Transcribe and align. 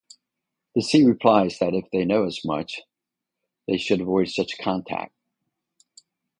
The 0.73 0.81
sea 0.81 1.05
replies 1.05 1.59
that 1.59 1.75
if 1.75 1.91
they 1.91 2.05
know 2.05 2.25
as 2.25 2.43
much, 2.43 2.81
they 3.67 3.77
should 3.77 4.01
avoid 4.01 4.29
such 4.29 4.57
contact. 4.57 5.13